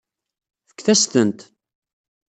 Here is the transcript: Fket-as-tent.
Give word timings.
Fket-as-tent. 0.69 1.39